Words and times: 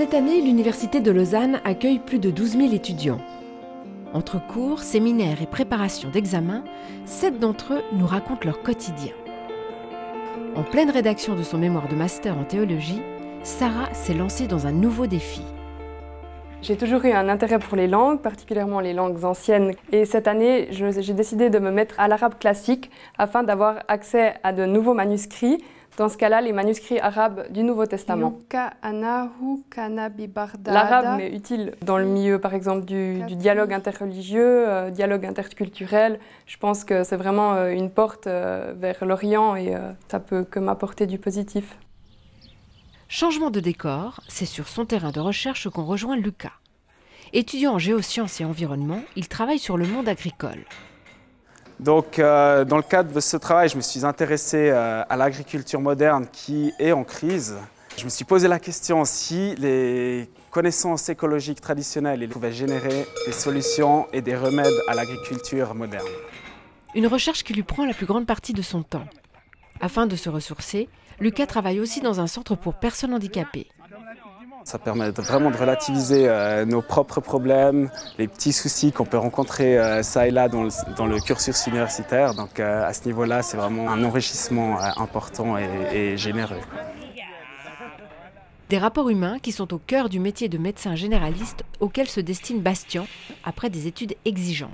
Cette 0.00 0.14
année, 0.14 0.40
l'Université 0.40 1.00
de 1.00 1.10
Lausanne 1.10 1.60
accueille 1.62 1.98
plus 1.98 2.18
de 2.18 2.30
12 2.30 2.56
000 2.56 2.72
étudiants. 2.72 3.20
Entre 4.14 4.40
cours, 4.40 4.78
séminaires 4.78 5.42
et 5.42 5.46
préparation 5.46 6.08
d'examens, 6.08 6.64
sept 7.04 7.38
d'entre 7.38 7.74
eux 7.74 7.82
nous 7.92 8.06
racontent 8.06 8.46
leur 8.46 8.62
quotidien. 8.62 9.12
En 10.56 10.62
pleine 10.62 10.88
rédaction 10.88 11.36
de 11.36 11.42
son 11.42 11.58
mémoire 11.58 11.86
de 11.86 11.96
master 11.96 12.38
en 12.38 12.44
théologie, 12.44 13.02
Sarah 13.42 13.92
s'est 13.92 14.14
lancée 14.14 14.46
dans 14.46 14.66
un 14.66 14.72
nouveau 14.72 15.06
défi. 15.06 15.42
J'ai 16.62 16.78
toujours 16.78 17.04
eu 17.04 17.12
un 17.12 17.28
intérêt 17.28 17.58
pour 17.58 17.76
les 17.76 17.86
langues, 17.86 18.20
particulièrement 18.20 18.80
les 18.80 18.94
langues 18.94 19.22
anciennes. 19.24 19.72
Et 19.92 20.06
cette 20.06 20.28
année, 20.28 20.68
j'ai 20.70 21.12
décidé 21.12 21.50
de 21.50 21.58
me 21.58 21.70
mettre 21.70 22.00
à 22.00 22.08
l'arabe 22.08 22.38
classique 22.38 22.90
afin 23.18 23.42
d'avoir 23.42 23.80
accès 23.88 24.32
à 24.44 24.54
de 24.54 24.64
nouveaux 24.64 24.94
manuscrits. 24.94 25.62
Dans 26.00 26.08
ce 26.08 26.16
cas-là, 26.16 26.40
les 26.40 26.54
manuscrits 26.54 26.98
arabes 26.98 27.52
du 27.52 27.62
Nouveau 27.62 27.84
Testament. 27.84 28.32
L'arabe 30.64 31.20
est 31.20 31.30
utile 31.30 31.74
dans 31.82 31.98
le 31.98 32.06
milieu, 32.06 32.38
par 32.38 32.54
exemple, 32.54 32.86
du, 32.86 33.20
dialogue 33.36 33.74
interreligieux, 33.74 34.66
euh, 34.66 34.88
dialogue 34.88 35.26
interculturel. 35.26 36.18
Je 36.46 36.56
pense 36.56 36.84
que 36.84 37.04
c'est 37.04 37.18
vraiment 37.18 37.52
euh, 37.52 37.68
une 37.68 37.90
porte 37.90 38.26
euh, 38.28 38.72
vers 38.74 39.04
l'Orient 39.04 39.56
et 39.56 39.76
ça 40.08 40.20
peut 40.20 40.42
que 40.42 40.58
m'apporter 40.58 41.06
du 41.06 41.18
positif. 41.18 41.76
Changement 43.08 43.50
de 43.50 43.60
décor, 43.60 44.22
c'est 44.26 44.46
sur 44.46 44.68
son 44.68 44.86
terrain 44.86 45.10
de 45.10 45.20
recherche 45.20 45.68
qu'on 45.68 45.84
rejoint 45.84 46.16
Lucas. 46.16 46.54
Étudiant 47.34 47.74
en 47.74 47.78
géosciences 47.78 48.40
et 48.40 48.46
environnement, 48.46 49.02
il 49.16 49.28
travaille 49.28 49.58
sur 49.58 49.76
le 49.76 49.86
monde 49.86 50.08
agricole. 50.08 50.64
Donc, 51.80 52.18
euh, 52.18 52.66
dans 52.66 52.76
le 52.76 52.82
cadre 52.82 53.10
de 53.10 53.20
ce 53.20 53.38
travail, 53.38 53.70
je 53.70 53.76
me 53.76 53.80
suis 53.80 54.04
intéressé 54.04 54.68
euh, 54.68 55.02
à 55.08 55.16
l'agriculture 55.16 55.80
moderne 55.80 56.26
qui 56.30 56.74
est 56.78 56.92
en 56.92 57.04
crise. 57.04 57.56
Je 57.96 58.04
me 58.04 58.10
suis 58.10 58.26
posé 58.26 58.48
la 58.48 58.58
question 58.58 59.06
si 59.06 59.54
les 59.56 60.28
connaissances 60.50 61.08
écologiques 61.08 61.62
traditionnelles 61.62 62.28
pouvaient 62.28 62.52
générer 62.52 63.06
des 63.24 63.32
solutions 63.32 64.06
et 64.12 64.20
des 64.20 64.36
remèdes 64.36 64.78
à 64.88 64.94
l'agriculture 64.94 65.74
moderne. 65.74 66.06
Une 66.94 67.06
recherche 67.06 67.44
qui 67.44 67.54
lui 67.54 67.62
prend 67.62 67.86
la 67.86 67.94
plus 67.94 68.06
grande 68.06 68.26
partie 68.26 68.52
de 68.52 68.62
son 68.62 68.82
temps. 68.82 69.06
Afin 69.80 70.06
de 70.06 70.16
se 70.16 70.28
ressourcer, 70.28 70.90
Lucas 71.18 71.46
travaille 71.46 71.80
aussi 71.80 72.02
dans 72.02 72.20
un 72.20 72.26
centre 72.26 72.56
pour 72.56 72.74
personnes 72.74 73.14
handicapées. 73.14 73.68
Ça 74.64 74.78
permet 74.78 75.10
vraiment 75.10 75.50
de 75.50 75.56
relativiser 75.56 76.28
euh, 76.28 76.64
nos 76.64 76.82
propres 76.82 77.20
problèmes, 77.20 77.90
les 78.18 78.28
petits 78.28 78.52
soucis 78.52 78.92
qu'on 78.92 79.06
peut 79.06 79.16
rencontrer 79.16 79.78
euh, 79.78 80.02
ça 80.02 80.26
et 80.26 80.30
là 80.30 80.48
dans 80.48 80.62
le, 80.62 81.20
cursus 81.20 81.66
universitaire. 81.66 82.34
Donc 82.34 82.60
euh, 82.60 82.86
à 82.86 82.92
ce 82.92 83.06
niveau-là, 83.06 83.42
c'est 83.42 83.56
vraiment 83.56 83.90
un 83.90 84.04
enrichissement 84.04 84.78
important 84.98 85.56
et, 85.56 86.16
généreux. 86.16 86.60
Des 88.68 88.78
rapports 88.78 89.08
humains 89.08 89.38
qui 89.40 89.50
sont 89.50 89.72
au 89.74 89.78
cœur 89.78 90.08
du 90.08 90.20
métier 90.20 90.48
de 90.48 90.58
médecin 90.58 90.94
généraliste 90.94 91.64
auquel 91.80 92.06
se 92.06 92.20
destine 92.20 92.60
Bastien 92.60 93.06
après 93.44 93.70
des 93.70 93.86
études 93.86 94.14
exigeantes. 94.24 94.70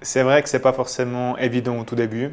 C'est 0.00 0.22
vrai 0.22 0.42
que 0.42 0.48
ce 0.48 0.56
n'est 0.56 0.62
pas 0.62 0.72
forcément 0.72 1.36
évident 1.36 1.78
au 1.78 1.84
tout 1.84 1.96
début. 1.96 2.30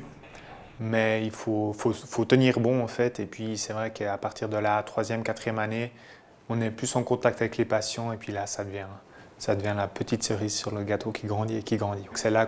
Mais 0.79 1.23
il 1.25 1.31
faut, 1.31 1.73
faut, 1.73 2.25
tenir 2.25 2.59
bon 2.59 2.83
en 2.83 2.87
fait. 2.87 3.19
Et 3.19 3.25
puis 3.25 3.57
c'est 3.57 3.73
vrai 3.73 3.91
qu'à 3.91 4.17
partir 4.17 4.47
de 4.47 4.57
la 4.57 4.83
troisième, 4.83 5.23
quatrième 5.23 5.57
année, 5.57 5.91
on 6.49 6.61
est 6.61 6.71
plus 6.71 6.95
en 6.95 7.03
contact 7.03 7.41
avec 7.41 7.57
les 7.57 7.65
patients. 7.65 8.11
Et 8.11 8.17
puis 8.17 8.31
là, 8.31 8.47
ça 8.47 8.63
devient, 8.63 8.87
ça 9.37 9.55
devient 9.55 9.73
la 9.75 9.87
petite 9.87 10.23
cerise 10.23 10.55
sur 10.55 10.73
le 10.73 10.83
gâteau 10.83 11.11
qui 11.11 11.27
grandit 11.27 11.57
et 11.57 11.63
qui 11.63 11.77
grandit. 11.77 12.05
C'est 12.13 12.31
là 12.31 12.47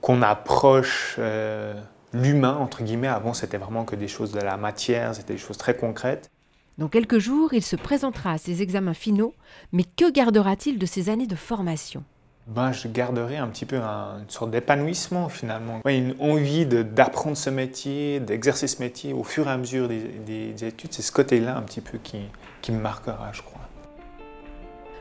qu'on 0.00 0.22
approche 0.22 1.16
euh, 1.18 1.74
l'humain, 2.12 2.56
entre 2.56 2.82
guillemets. 2.82 3.08
Avant, 3.08 3.34
c'était 3.34 3.58
vraiment 3.58 3.84
que 3.84 3.96
des 3.96 4.08
choses 4.08 4.32
de 4.32 4.40
la 4.40 4.56
matière, 4.56 5.14
c'était 5.14 5.34
des 5.34 5.38
choses 5.38 5.58
très 5.58 5.76
concrètes. 5.76 6.30
Dans 6.78 6.88
quelques 6.88 7.18
jours, 7.18 7.52
il 7.52 7.62
se 7.62 7.76
présentera 7.76 8.32
à 8.32 8.38
ses 8.38 8.62
examens 8.62 8.94
finaux. 8.94 9.34
Mais 9.72 9.84
que 9.84 10.10
gardera-t-il 10.10 10.78
de 10.78 10.86
ses 10.86 11.10
années 11.10 11.26
de 11.26 11.36
formation? 11.36 12.04
Ben, 12.46 12.72
je 12.72 12.88
garderai 12.88 13.36
un 13.36 13.46
petit 13.46 13.64
peu 13.64 13.76
une 13.76 14.28
sorte 14.28 14.50
d'épanouissement 14.50 15.28
finalement. 15.28 15.80
une 15.86 16.14
envie 16.18 16.66
d'apprendre 16.66 17.36
ce 17.36 17.50
métier, 17.50 18.18
d'exercer 18.18 18.66
ce 18.66 18.82
métier 18.82 19.12
au 19.12 19.22
fur 19.22 19.46
et 19.46 19.50
à 19.50 19.56
mesure 19.56 19.88
des, 19.88 20.64
études. 20.64 20.92
C'est 20.92 21.02
ce 21.02 21.12
côté-là 21.12 21.56
un 21.56 21.62
petit 21.62 21.80
peu 21.80 21.98
qui, 21.98 22.18
qui 22.60 22.72
me 22.72 22.80
marquera, 22.80 23.30
je 23.32 23.42
crois. 23.42 23.60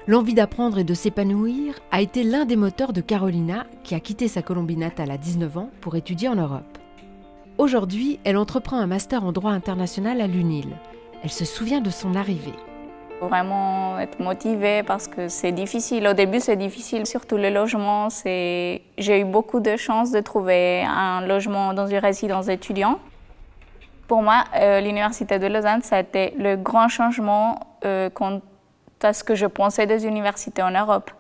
L'envie 0.08 0.34
d'apprendre 0.34 0.80
et 0.80 0.84
de 0.84 0.94
s'épanouir 0.94 1.76
a 1.92 2.02
été 2.02 2.24
l'un 2.24 2.46
des 2.46 2.56
moteurs 2.56 2.94
de 2.94 3.02
Carolina, 3.02 3.66
qui 3.84 3.96
a 3.96 4.00
quitté 4.00 4.28
sa 4.28 4.42
Colombie 4.42 4.78
natale 4.78 5.12
à 5.12 5.18
19 5.18 5.58
ans 5.58 5.70
pour 5.82 5.96
étudier 5.96 6.30
en 6.30 6.36
Europe. 6.36 6.78
Aujourd'hui, 7.58 8.20
elle 8.24 8.38
entreprend 8.38 8.78
un 8.80 8.88
master 8.88 9.24
en 9.24 9.32
droit 9.32 9.52
international 9.52 10.22
à 10.22 10.28
l'UNIL. 10.28 10.70
Elle 11.24 11.30
se 11.30 11.46
souvient 11.46 11.82
de 11.82 11.90
son 11.90 12.16
arrivée 12.16 12.54
vraiment 13.22 14.00
être 14.00 14.20
motivée 14.20 14.84
parce 14.84 15.08
que 15.08 15.28
c'est 15.28 15.52
difficile. 15.52 16.08
Au 16.08 16.14
début, 16.14 16.40
c'est 16.40 16.56
difficile, 16.56 17.06
surtout 17.06 17.38
le 17.38 17.50
logement. 17.50 18.08
J'ai 18.26 18.82
eu 18.98 19.26
beaucoup 19.26 19.60
de 19.60 19.76
chance 19.78 20.12
de 20.12 20.20
trouver 20.20 20.84
un 20.84 21.26
logement 21.26 21.74
dans 21.74 21.88
une 21.88 21.98
résidence 21.98 22.48
étudiante. 22.48 23.00
Pour 24.08 24.24
moi, 24.24 24.44
euh, 24.56 24.82
l'Université 24.82 25.38
de 25.38 25.48
Lausanne, 25.48 25.84
ça 25.84 25.98
a 25.98 26.00
été 26.00 26.34
le 26.38 26.56
grand 26.56 26.88
changement 26.88 27.60
euh, 27.86 28.10
quant 28.10 28.42
à 29.04 29.14
ce 29.14 29.24
que 29.24 29.36
je 29.36 29.46
pensais 29.46 29.86
des 29.86 30.06
universités 30.06 30.64
en 30.64 30.72
Europe. 30.72 31.12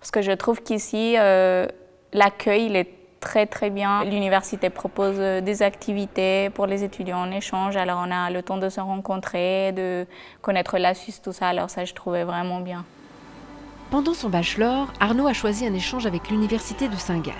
Parce 0.00 0.10
que 0.10 0.22
je 0.22 0.32
trouve 0.32 0.62
qu'ici, 0.62 1.16
euh, 1.18 1.66
l'accueil, 2.12 2.66
il 2.66 2.76
est 2.76 2.97
très 3.20 3.46
très 3.46 3.70
bien. 3.70 4.04
L'université 4.04 4.70
propose 4.70 5.16
euh, 5.18 5.40
des 5.40 5.62
activités 5.62 6.50
pour 6.50 6.66
les 6.66 6.84
étudiants 6.84 7.20
en 7.20 7.30
échange, 7.30 7.76
alors 7.76 8.02
on 8.06 8.10
a 8.10 8.30
le 8.30 8.42
temps 8.42 8.58
de 8.58 8.68
se 8.68 8.80
rencontrer, 8.80 9.72
de 9.72 10.06
connaître 10.42 10.78
la 10.78 10.94
Suisse, 10.94 11.20
tout 11.22 11.32
ça, 11.32 11.48
alors 11.48 11.70
ça 11.70 11.84
je 11.84 11.94
trouvais 11.94 12.24
vraiment 12.24 12.60
bien. 12.60 12.84
Pendant 13.90 14.14
son 14.14 14.28
bachelor, 14.28 14.92
Arnaud 15.00 15.26
a 15.26 15.32
choisi 15.32 15.66
un 15.66 15.72
échange 15.72 16.06
avec 16.06 16.28
l'université 16.28 16.88
de 16.88 16.96
Saint-Gall. 16.96 17.34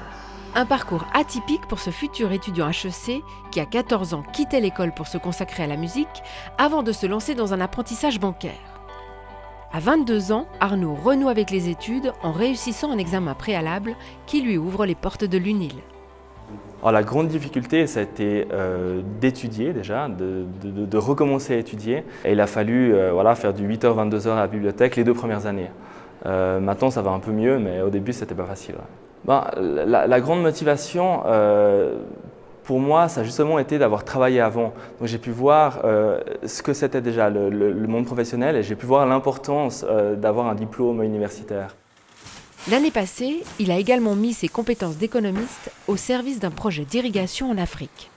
Un 0.55 0.65
parcours 0.65 1.05
atypique 1.12 1.66
pour 1.69 1.78
ce 1.78 1.91
futur 1.91 2.33
étudiant 2.33 2.71
HEC 2.71 3.22
qui, 3.50 3.60
à 3.60 3.66
14 3.66 4.15
ans, 4.15 4.22
quittait 4.33 4.60
l'école 4.60 4.93
pour 4.93 5.06
se 5.06 5.19
consacrer 5.19 5.65
à 5.65 5.66
la 5.66 5.77
musique 5.77 6.09
avant 6.56 6.83
de 6.83 6.93
se 6.93 7.06
lancer 7.06 7.34
dans 7.34 7.53
un 7.53 7.60
apprentissage 7.60 8.19
bancaire. 8.19 8.78
À 9.70 9.80
22 9.80 10.32
ans, 10.32 10.46
Arnaud 10.60 10.94
renoue 10.94 11.28
avec 11.28 11.50
les 11.50 11.68
études 11.68 12.12
en 12.22 12.32
réussissant 12.32 12.90
un 12.90 12.96
examen 12.96 13.34
préalable 13.34 13.96
qui 14.24 14.40
lui 14.40 14.56
ouvre 14.56 14.86
les 14.86 14.94
portes 14.94 15.24
de 15.24 15.36
l'UNIL. 15.36 15.74
La 16.82 17.02
grande 17.02 17.28
difficulté, 17.28 17.86
ça 17.86 18.00
a 18.00 18.02
été 18.04 18.46
euh, 18.50 19.02
d'étudier 19.20 19.74
déjà, 19.74 20.08
de, 20.08 20.96
recommencer 20.96 21.54
à 21.54 21.58
étudier. 21.58 22.04
Et 22.24 22.32
il 22.32 22.40
a 22.40 22.46
fallu 22.46 22.94
euh, 22.94 23.12
voilà, 23.12 23.34
faire 23.34 23.52
du 23.52 23.68
8h, 23.68 24.08
22h 24.08 24.30
à 24.30 24.36
la 24.36 24.46
bibliothèque 24.46 24.96
les 24.96 25.04
deux 25.04 25.12
premières 25.12 25.44
années. 25.44 25.70
Euh, 26.24 26.60
maintenant, 26.60 26.90
ça 26.90 27.02
va 27.02 27.10
un 27.10 27.18
peu 27.18 27.32
mieux, 27.32 27.58
mais 27.58 27.82
au 27.82 27.90
début, 27.90 28.14
c'était 28.14 28.34
pas 28.34 28.46
facile. 28.46 28.76
Ben, 29.26 29.44
la, 29.58 30.20
grande 30.20 30.40
motivation, 30.40 31.24
pour 32.68 32.80
moi, 32.80 33.08
ça 33.08 33.22
a 33.22 33.24
justement 33.24 33.58
été 33.58 33.78
d'avoir 33.78 34.04
travaillé 34.04 34.42
avant. 34.42 34.74
J'ai 35.02 35.16
pu 35.16 35.30
voir 35.30 35.80
euh, 35.84 36.20
ce 36.44 36.62
que 36.62 36.74
c'était 36.74 37.00
déjà 37.00 37.30
le, 37.30 37.86
monde 37.86 38.04
professionnel 38.04 38.56
et 38.56 38.62
j'ai 38.62 38.76
pu 38.76 38.84
voir 38.84 39.06
l'importance 39.06 39.86
euh, 39.88 40.16
d'avoir 40.16 40.48
un 40.48 40.54
diplôme 40.54 41.02
universitaire. 41.02 41.74
L'année 42.70 42.90
passée, 42.90 43.42
il 43.58 43.70
a 43.70 43.78
également 43.78 44.14
mis 44.14 44.34
ses 44.34 44.48
compétences 44.48 44.98
d'économiste 44.98 45.72
au 45.86 45.96
service 45.96 46.40
d'un 46.40 46.50
projet 46.50 46.84
d'irrigation 46.84 47.50
en 47.50 47.56
Afrique. 47.56 48.10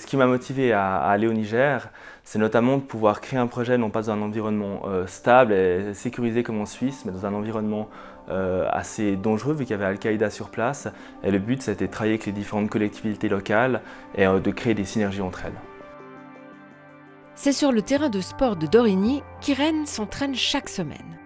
Ce 0.00 0.06
qui 0.06 0.16
m'a 0.16 0.26
motivé 0.26 0.72
à, 0.72 0.96
aller 0.96 1.26
au 1.26 1.32
Niger, 1.34 1.90
c'est 2.24 2.38
notamment 2.38 2.78
de 2.78 2.82
pouvoir 2.82 3.20
créer 3.20 3.38
un 3.38 3.46
projet 3.46 3.76
non 3.76 3.90
pas 3.90 4.00
dans 4.00 4.12
un 4.12 4.22
environnement 4.22 4.80
euh, 4.86 5.06
stable 5.06 5.52
et 5.52 5.92
sécurisé 5.92 6.42
comme 6.42 6.58
en 6.58 6.64
Suisse, 6.64 7.02
mais 7.04 7.12
dans 7.12 7.26
un 7.26 7.34
environnement 7.34 7.90
euh, 8.30 8.66
assez 8.70 9.16
dangereux 9.16 9.52
vu 9.52 9.64
qu'il 9.66 9.72
y 9.72 9.74
avait 9.74 9.84
Al-Qaïda 9.84 10.30
sur 10.30 10.48
place. 10.48 10.88
Et 11.22 11.30
le 11.30 11.38
but, 11.38 11.60
c'était 11.60 11.86
de 11.86 11.92
travailler 11.92 12.14
avec 12.14 12.24
les 12.24 12.32
différentes 12.32 12.70
collectivités 12.70 13.28
locales 13.28 13.82
et 14.14 14.26
euh, 14.26 14.40
de 14.40 14.50
créer 14.50 14.72
des 14.72 14.86
synergies 14.86 15.20
entre 15.20 15.44
elles. 15.44 15.60
C'est 17.34 17.52
sur 17.52 17.70
le 17.70 17.82
terrain 17.82 18.08
de 18.08 18.22
sport 18.22 18.56
de 18.56 18.66
Dorigny 18.66 19.22
qu'Irène 19.42 19.84
s'entraîne 19.84 20.34
chaque 20.34 20.70
semaine. 20.70 21.18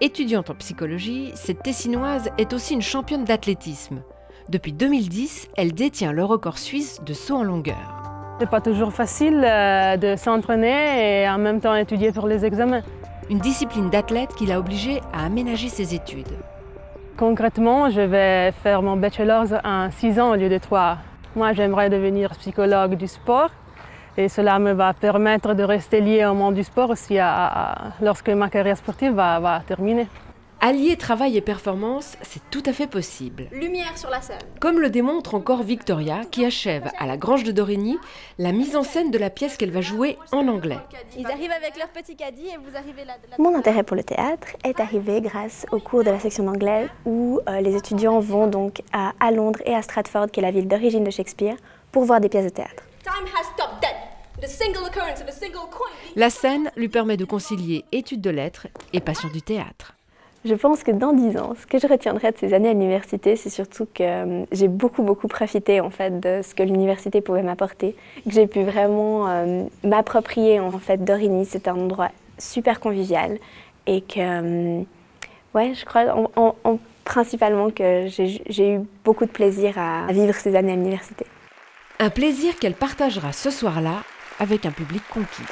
Étudiante 0.00 0.50
en 0.50 0.54
psychologie, 0.54 1.32
cette 1.34 1.64
Tessinoise 1.64 2.30
est 2.38 2.52
aussi 2.52 2.74
une 2.74 2.82
championne 2.82 3.24
d'athlétisme. 3.24 4.02
Depuis 4.48 4.72
2010, 4.72 5.48
elle 5.56 5.72
détient 5.72 6.12
le 6.12 6.24
record 6.24 6.58
suisse 6.58 7.00
de 7.04 7.12
saut 7.12 7.34
en 7.34 7.42
longueur. 7.42 7.99
C'est 8.40 8.48
pas 8.48 8.62
toujours 8.62 8.94
facile 8.94 9.44
euh, 9.44 9.98
de 9.98 10.16
s'entraîner 10.16 11.24
et 11.24 11.28
en 11.28 11.36
même 11.36 11.60
temps 11.60 11.74
étudier 11.74 12.10
pour 12.10 12.26
les 12.26 12.46
examens. 12.46 12.80
Une 13.28 13.38
discipline 13.38 13.90
d'athlète 13.90 14.34
qui 14.34 14.46
l'a 14.46 14.58
obligée 14.58 15.02
à 15.12 15.26
aménager 15.26 15.68
ses 15.68 15.94
études. 15.94 16.32
Concrètement, 17.18 17.90
je 17.90 18.00
vais 18.00 18.52
faire 18.62 18.80
mon 18.80 18.96
bachelor 18.96 19.44
en 19.62 19.90
6 19.90 20.18
ans 20.20 20.30
au 20.30 20.36
lieu 20.36 20.48
de 20.48 20.56
3. 20.56 20.96
Moi, 21.36 21.52
j'aimerais 21.52 21.90
devenir 21.90 22.30
psychologue 22.38 22.94
du 22.94 23.08
sport 23.08 23.50
et 24.16 24.30
cela 24.30 24.58
me 24.58 24.72
va 24.72 24.94
permettre 24.94 25.52
de 25.52 25.62
rester 25.62 26.00
lié 26.00 26.24
au 26.24 26.32
monde 26.32 26.54
du 26.54 26.64
sport 26.64 26.88
aussi 26.88 27.18
lorsque 28.00 28.30
ma 28.30 28.48
carrière 28.48 28.78
sportive 28.78 29.12
va, 29.12 29.38
va 29.38 29.60
terminer. 29.66 30.06
Allier 30.62 30.98
travail 30.98 31.38
et 31.38 31.40
performance, 31.40 32.18
c'est 32.20 32.42
tout 32.50 32.62
à 32.66 32.74
fait 32.74 32.86
possible. 32.86 33.46
Lumière 33.50 33.96
sur 33.96 34.10
la 34.10 34.20
scène. 34.20 34.36
Comme 34.60 34.78
le 34.78 34.90
démontre 34.90 35.34
encore 35.34 35.62
Victoria, 35.62 36.20
qui 36.30 36.44
achève 36.44 36.90
à 36.98 37.06
la 37.06 37.16
Grange 37.16 37.44
de 37.44 37.50
Dorigny 37.50 37.98
la 38.36 38.52
mise 38.52 38.76
en 38.76 38.82
scène 38.82 39.10
de 39.10 39.16
la 39.16 39.30
pièce 39.30 39.56
qu'elle 39.56 39.70
va 39.70 39.80
jouer 39.80 40.18
en 40.32 40.48
anglais. 40.48 40.76
Ils 41.16 41.26
arrivent 41.26 41.50
avec 41.50 41.78
leur 41.78 41.88
petit 41.88 42.14
caddie 42.14 42.48
et 42.48 42.58
vous 42.58 42.76
arrivez 42.76 43.06
là. 43.06 43.14
Mon 43.38 43.56
intérêt 43.56 43.84
pour 43.84 43.96
le 43.96 44.04
théâtre 44.04 44.48
est 44.62 44.80
arrivé 44.80 45.22
grâce 45.22 45.64
au 45.72 45.78
cours 45.78 46.04
de 46.04 46.10
la 46.10 46.20
section 46.20 46.44
d'anglais 46.44 46.88
où 47.06 47.40
euh, 47.48 47.62
les 47.62 47.74
étudiants 47.74 48.20
vont 48.20 48.46
donc 48.46 48.82
à, 48.92 49.14
à 49.18 49.30
Londres 49.30 49.60
et 49.64 49.74
à 49.74 49.80
Stratford, 49.80 50.30
qui 50.30 50.40
est 50.40 50.42
la 50.42 50.50
ville 50.50 50.68
d'origine 50.68 51.04
de 51.04 51.10
Shakespeare, 51.10 51.56
pour 51.90 52.04
voir 52.04 52.20
des 52.20 52.28
pièces 52.28 52.44
de 52.44 52.50
théâtre. 52.50 52.84
Time 53.02 53.26
has 53.34 53.44
stopped 53.54 53.80
dead. 53.80 53.96
La 56.16 56.30
scène 56.30 56.70
lui 56.76 56.88
permet 56.88 57.16
de 57.16 57.24
concilier 57.24 57.84
études 57.92 58.20
de 58.20 58.30
lettres 58.30 58.68
et 58.92 59.00
passion 59.00 59.28
du 59.28 59.42
théâtre. 59.42 59.94
Je 60.44 60.54
pense 60.54 60.82
que 60.82 60.90
dans 60.90 61.12
dix 61.12 61.36
ans, 61.36 61.54
ce 61.60 61.66
que 61.66 61.78
je 61.78 61.86
retiendrai 61.86 62.32
de 62.32 62.38
ces 62.38 62.54
années 62.54 62.70
à 62.70 62.72
l'université, 62.72 63.36
c'est 63.36 63.50
surtout 63.50 63.86
que 63.92 64.02
euh, 64.02 64.44
j'ai 64.52 64.68
beaucoup, 64.68 65.02
beaucoup 65.02 65.28
profité 65.28 65.80
en 65.82 65.90
fait 65.90 66.18
de 66.18 66.40
ce 66.42 66.54
que 66.54 66.62
l'université 66.62 67.20
pouvait 67.20 67.42
m'apporter, 67.42 67.94
que 68.24 68.30
j'ai 68.30 68.46
pu 68.46 68.62
vraiment 68.62 69.28
euh, 69.28 69.64
m'approprier 69.84 70.58
en 70.58 70.70
fait 70.78 71.04
d'Origny. 71.04 71.44
C'est 71.44 71.68
un 71.68 71.74
endroit 71.76 72.08
super 72.38 72.80
convivial 72.80 73.36
et 73.86 74.00
que, 74.00 74.78
euh, 74.80 74.82
ouais, 75.54 75.74
je 75.74 75.84
crois 75.84 76.06
en, 76.14 76.30
en- 76.36 76.54
en- 76.64 76.78
principalement 77.04 77.70
que 77.70 78.06
j'ai 78.08 78.74
eu 78.74 78.80
beaucoup 79.04 79.26
de 79.26 79.30
plaisir 79.30 79.76
à 79.78 80.06
vivre 80.10 80.34
ces 80.34 80.56
années 80.56 80.72
à 80.72 80.76
l'université. 80.76 81.26
Un 81.98 82.08
plaisir 82.08 82.56
qu'elle 82.58 82.74
partagera 82.74 83.32
ce 83.32 83.50
soir-là 83.50 84.02
avec 84.38 84.64
un 84.64 84.70
public 84.70 85.02
conquis. 85.12 85.42